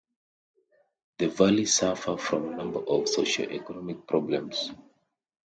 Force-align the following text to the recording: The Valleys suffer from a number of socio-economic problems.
The 1.19 1.27
Valleys 1.27 1.75
suffer 1.75 2.17
from 2.17 2.47
a 2.47 2.55
number 2.55 2.79
of 2.79 3.07
socio-economic 3.07 4.07
problems. 4.07 4.71